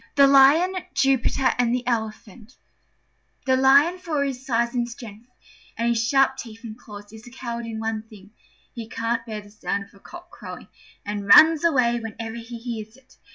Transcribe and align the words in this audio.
THE 0.15 0.25
LION, 0.25 0.73
JUPITER, 0.95 1.53
AND 1.59 1.75
THE 1.75 1.85
ELEPHANT 1.85 2.53
The 3.45 3.55
Lion, 3.55 3.99
for 3.99 4.15
all 4.15 4.23
his 4.23 4.43
size 4.43 4.73
and 4.73 4.89
strength, 4.89 5.29
and 5.77 5.89
his 5.89 6.03
sharp 6.07 6.37
teeth 6.37 6.61
and 6.63 6.75
claws, 6.75 7.13
is 7.13 7.27
a 7.27 7.29
coward 7.29 7.67
in 7.67 7.79
one 7.79 8.01
thing: 8.09 8.31
he 8.73 8.89
can't 8.89 9.23
bear 9.27 9.41
the 9.41 9.51
sound 9.51 9.83
of 9.83 9.93
a 9.93 9.99
cock 9.99 10.31
crowing, 10.31 10.69
and 11.05 11.27
runs 11.27 11.63
away 11.63 11.99
whenever 11.99 12.37
he 12.37 12.57
hears 12.57 12.97
it. 12.97 13.17